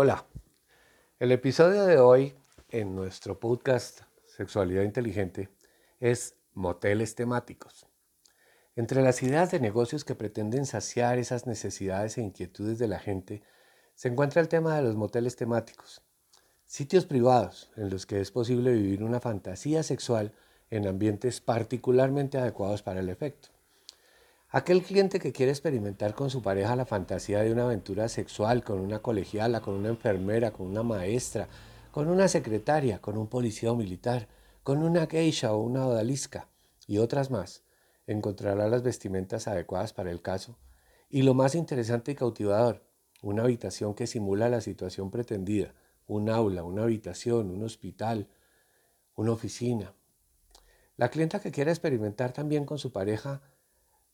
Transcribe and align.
Hola, 0.00 0.26
el 1.18 1.32
episodio 1.32 1.84
de 1.84 1.98
hoy 1.98 2.32
en 2.68 2.94
nuestro 2.94 3.40
podcast 3.40 4.02
Sexualidad 4.26 4.84
Inteligente 4.84 5.48
es 5.98 6.36
moteles 6.54 7.16
temáticos. 7.16 7.84
Entre 8.76 9.02
las 9.02 9.24
ideas 9.24 9.50
de 9.50 9.58
negocios 9.58 10.04
que 10.04 10.14
pretenden 10.14 10.66
saciar 10.66 11.18
esas 11.18 11.48
necesidades 11.48 12.16
e 12.16 12.22
inquietudes 12.22 12.78
de 12.78 12.86
la 12.86 13.00
gente, 13.00 13.42
se 13.96 14.06
encuentra 14.06 14.40
el 14.40 14.46
tema 14.46 14.76
de 14.76 14.82
los 14.82 14.94
moteles 14.94 15.34
temáticos, 15.34 16.00
sitios 16.64 17.04
privados 17.04 17.72
en 17.74 17.90
los 17.90 18.06
que 18.06 18.20
es 18.20 18.30
posible 18.30 18.74
vivir 18.74 19.02
una 19.02 19.18
fantasía 19.18 19.82
sexual 19.82 20.32
en 20.70 20.86
ambientes 20.86 21.40
particularmente 21.40 22.38
adecuados 22.38 22.84
para 22.84 23.00
el 23.00 23.08
efecto. 23.08 23.48
Aquel 24.50 24.82
cliente 24.82 25.20
que 25.20 25.30
quiere 25.30 25.52
experimentar 25.52 26.14
con 26.14 26.30
su 26.30 26.40
pareja 26.40 26.74
la 26.74 26.86
fantasía 26.86 27.42
de 27.42 27.52
una 27.52 27.64
aventura 27.64 28.08
sexual 28.08 28.64
con 28.64 28.80
una 28.80 29.00
colegiala, 29.00 29.60
con 29.60 29.74
una 29.74 29.90
enfermera, 29.90 30.52
con 30.52 30.68
una 30.68 30.82
maestra, 30.82 31.48
con 31.90 32.08
una 32.08 32.28
secretaria, 32.28 32.98
con 32.98 33.18
un 33.18 33.26
policía 33.26 33.70
o 33.70 33.76
militar, 33.76 34.26
con 34.62 34.82
una 34.82 35.06
geisha 35.06 35.52
o 35.52 35.58
una 35.58 35.86
odalisca 35.86 36.48
y 36.86 36.96
otras 36.96 37.30
más, 37.30 37.62
encontrará 38.06 38.68
las 38.68 38.82
vestimentas 38.82 39.48
adecuadas 39.48 39.92
para 39.92 40.10
el 40.10 40.22
caso 40.22 40.56
y 41.10 41.22
lo 41.22 41.34
más 41.34 41.54
interesante 41.54 42.12
y 42.12 42.14
cautivador, 42.14 42.82
una 43.20 43.42
habitación 43.42 43.92
que 43.92 44.06
simula 44.06 44.48
la 44.48 44.62
situación 44.62 45.10
pretendida, 45.10 45.74
un 46.06 46.30
aula, 46.30 46.64
una 46.64 46.84
habitación, 46.84 47.50
un 47.50 47.64
hospital, 47.64 48.28
una 49.14 49.32
oficina. 49.32 49.92
La 50.96 51.10
clienta 51.10 51.38
que 51.38 51.52
quiera 51.52 51.70
experimentar 51.70 52.32
también 52.32 52.64
con 52.64 52.78
su 52.78 52.92
pareja 52.92 53.42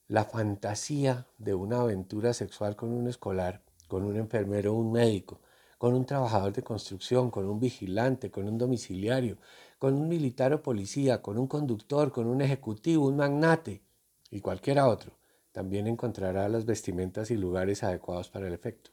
la 0.07 0.25
fantasía 0.25 1.27
de 1.39 1.55
una 1.55 1.81
aventura 1.81 2.35
sexual 2.35 2.77
con 2.77 2.93
un 2.93 3.09
escolar, 3.09 3.63
con 3.89 4.05
un 4.05 4.17
enfermero 4.17 4.75
un 4.75 4.93
médico, 4.93 5.41
con 5.79 5.95
un 5.95 6.05
trabajador 6.05 6.53
de 6.53 6.63
construcción, 6.63 7.31
con 7.31 7.49
un 7.49 7.59
vigilante, 7.59 8.31
con 8.31 8.47
un 8.47 8.59
domiciliario, 8.59 9.39
con 9.79 9.95
un 9.95 10.09
militar 10.09 10.53
o 10.53 10.63
policía, 10.63 11.23
con 11.23 11.39
un 11.39 11.47
conductor, 11.47 12.13
con 12.13 12.27
un 12.27 12.43
ejecutivo, 12.43 13.07
un 13.07 13.17
magnate 13.17 13.83
y 14.31 14.41
cualquiera 14.41 14.89
otro, 14.89 15.17
también 15.53 15.87
encontrará 15.87 16.49
las 16.51 16.67
vestimentas 16.67 17.31
y 17.31 17.37
lugares 17.37 17.83
adecuados 17.83 18.29
para 18.29 18.47
el 18.47 18.53
efecto. 18.53 18.91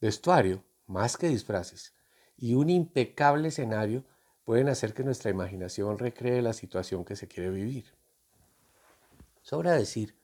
Vestuario, 0.00 0.64
más 0.86 1.16
que 1.16 1.28
disfraces, 1.28 1.94
y 2.36 2.54
un 2.54 2.70
impecable 2.70 3.48
escenario 3.48 4.04
pueden 4.42 4.68
hacer 4.68 4.94
que 4.94 5.04
nuestra 5.04 5.30
imaginación 5.30 5.98
recree 5.98 6.42
la 6.42 6.54
situación 6.54 7.04
que 7.04 7.14
se 7.14 7.28
quiere 7.28 7.50
vivir. 7.50 7.94
Sobra 9.42 9.72
decir 9.72 10.16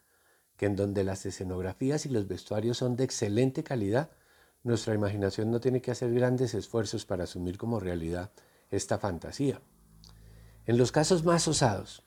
que 0.56 0.66
en 0.66 0.76
donde 0.76 1.04
las 1.04 1.26
escenografías 1.26 2.06
y 2.06 2.08
los 2.08 2.28
vestuarios 2.28 2.78
son 2.78 2.96
de 2.96 3.04
excelente 3.04 3.62
calidad, 3.62 4.10
nuestra 4.62 4.94
imaginación 4.94 5.50
no 5.50 5.60
tiene 5.60 5.82
que 5.82 5.90
hacer 5.90 6.12
grandes 6.12 6.54
esfuerzos 6.54 7.04
para 7.04 7.24
asumir 7.24 7.58
como 7.58 7.80
realidad 7.80 8.32
esta 8.70 8.98
fantasía. 8.98 9.60
En 10.66 10.78
los 10.78 10.92
casos 10.92 11.24
más 11.24 11.46
osados, 11.48 12.04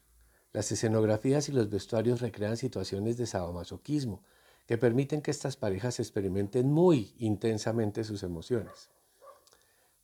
las 0.53 0.71
escenografías 0.71 1.49
y 1.49 1.53
los 1.53 1.69
vestuarios 1.69 2.21
recrean 2.21 2.57
situaciones 2.57 3.17
de 3.17 3.25
sadomasoquismo 3.25 4.23
que 4.65 4.77
permiten 4.77 5.21
que 5.21 5.31
estas 5.31 5.57
parejas 5.57 5.99
experimenten 5.99 6.71
muy 6.71 7.13
intensamente 7.17 8.03
sus 8.03 8.23
emociones. 8.23 8.89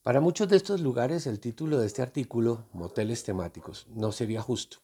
Para 0.03 0.21
muchos 0.21 0.47
de 0.49 0.57
estos 0.57 0.81
lugares 0.81 1.27
el 1.27 1.39
título 1.39 1.79
de 1.79 1.87
este 1.87 2.01
artículo, 2.01 2.65
Moteles 2.71 3.23
temáticos, 3.23 3.87
no 3.89 4.11
sería 4.11 4.41
justo 4.41 4.79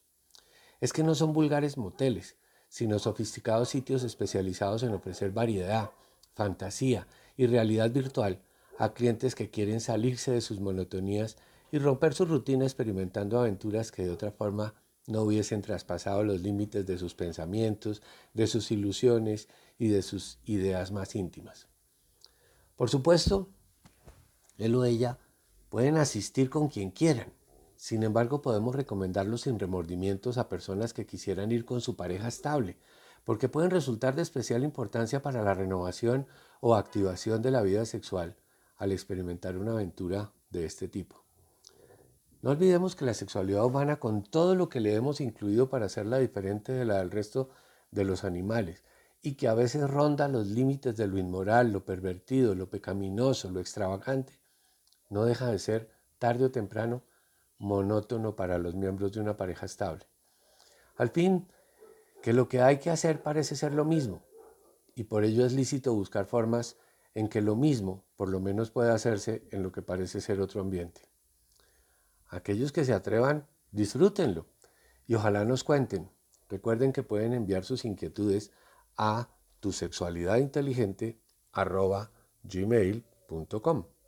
es 0.84 0.92
que 0.92 1.02
no 1.02 1.16
son 1.16 1.32
vulgares 1.32 1.78
moteles, 1.78 2.36
sino 2.68 3.00
sofisticados 3.00 3.70
sitios 3.70 4.04
especializados 4.04 4.84
en 4.84 4.94
ofrecer 4.94 5.32
variedad, 5.32 5.92
fantasía 6.34 7.08
y 7.38 7.48
realidad 7.48 7.90
virtual 7.90 8.42
a 8.78 8.92
clientes 8.94 9.34
que 9.34 9.50
quieren 9.50 9.80
salirse 9.80 10.32
de 10.32 10.42
sus 10.42 10.60
monotonías 10.60 11.38
y 11.72 11.80
romper 11.80 12.14
su 12.14 12.26
rutina 12.26 12.66
experimentando 12.66 13.40
aventuras 13.40 13.94
que 13.94 14.04
de 14.04 14.10
otra 14.10 14.34
forma 14.34 14.74
no 15.08 15.22
hubiesen 15.22 15.62
traspasado 15.62 16.22
los 16.26 16.42
límites 16.42 16.86
de 16.86 16.98
sus 16.98 17.16
pensamientos, 17.16 18.02
de 18.34 18.46
sus 18.48 18.70
ilusiones 18.70 19.48
y 19.80 19.88
de 19.88 20.02
sus 20.02 20.40
ideas 20.44 20.92
más 20.92 21.16
íntimas. 21.16 21.68
Por 22.76 22.90
supuesto, 22.90 23.48
él 24.58 24.76
o 24.76 24.84
ella 24.84 25.18
pueden 25.70 25.96
asistir 25.96 26.50
con 26.50 26.68
quien 26.68 26.92
quieran, 26.92 27.32
sin 27.84 28.04
embargo, 28.04 28.42
podemos 28.42 28.74
recomendarlo 28.74 29.38
sin 29.38 29.60
remordimientos 29.60 30.38
a 30.38 30.48
personas 30.48 30.94
que 30.94 31.06
quisieran 31.06 31.52
ir 31.52 31.66
con 31.66 31.82
su 31.82 31.98
pareja 31.98 32.30
estable, 32.30 32.78
porque 33.26 33.50
pueden 33.50 33.72
resultar 33.72 34.16
de 34.16 34.22
especial 34.22 34.64
importancia 34.64 35.22
para 35.22 35.44
la 35.44 35.54
renovación 35.54 36.26
o 36.62 36.76
activación 36.76 37.42
de 37.42 37.52
la 37.52 37.62
vida 37.62 37.84
sexual 37.84 38.38
al 38.78 38.94
experimentar 38.94 39.58
una 39.58 39.74
aventura 39.74 40.32
de 40.50 40.64
este 40.64 40.88
tipo. 40.88 41.26
No 42.42 42.52
olvidemos 42.52 42.96
que 42.96 43.04
la 43.04 43.14
sexualidad 43.14 43.66
humana, 43.66 44.00
con 44.00 44.24
todo 44.24 44.56
lo 44.56 44.70
que 44.70 44.80
le 44.80 44.96
hemos 44.96 45.20
incluido 45.20 45.68
para 45.68 45.88
hacerla 45.88 46.20
diferente 46.20 46.72
de 46.72 46.86
la 46.86 47.00
del 47.00 47.12
resto 47.12 47.50
de 47.92 48.06
los 48.06 48.24
animales, 48.24 48.86
y 49.22 49.34
que 49.34 49.50
a 49.50 49.56
veces 49.56 49.90
ronda 49.90 50.30
los 50.30 50.48
límites 50.48 50.96
de 50.96 51.08
lo 51.08 51.18
inmoral, 51.18 51.74
lo 51.74 51.84
pervertido, 51.84 52.56
lo 52.56 52.70
pecaminoso, 52.70 53.52
lo 53.52 53.60
extravagante, 53.60 54.40
no 55.10 55.26
deja 55.26 55.48
de 55.48 55.60
ser, 55.60 55.92
tarde 56.18 56.46
o 56.46 56.52
temprano, 56.52 57.04
monótono 57.58 58.36
para 58.36 58.58
los 58.58 58.76
miembros 58.76 59.12
de 59.14 59.20
una 59.20 59.38
pareja 59.38 59.66
estable. 59.66 60.06
Al 60.98 61.10
fin, 61.10 61.48
que 62.22 62.34
lo 62.34 62.48
que 62.48 62.62
hay 62.62 62.80
que 62.80 62.90
hacer 62.90 63.22
parece 63.22 63.56
ser 63.56 63.74
lo 63.74 63.86
mismo, 63.86 64.24
y 64.96 65.04
por 65.04 65.24
ello 65.24 65.46
es 65.46 65.54
lícito 65.54 65.94
buscar 65.94 66.26
formas 66.26 66.78
en 67.16 67.28
que 67.28 67.42
lo 67.42 67.56
mismo 67.56 68.04
por 68.16 68.30
lo 68.30 68.40
menos 68.40 68.72
pueda 68.72 68.94
hacerse 68.94 69.48
en 69.52 69.64
lo 69.64 69.72
que 69.72 69.82
parece 69.82 70.22
ser 70.22 70.40
otro 70.40 70.62
ambiente. 70.62 71.02
Aquellos 72.28 72.72
que 72.72 72.86
se 72.86 72.94
atrevan, 72.94 73.48
disfrútenlo 73.72 74.48
y 75.06 75.16
ojalá 75.16 75.46
nos 75.46 75.64
cuenten. 75.64 76.10
Recuerden 76.50 76.94
que 76.94 77.04
pueden 77.04 77.34
enviar 77.34 77.64
sus 77.66 77.86
inquietudes 77.86 78.52
a 78.98 79.30
tu 79.60 79.72
sexualidad 79.72 80.38
inteligente 80.38 81.20
gmail.com. 82.44 83.93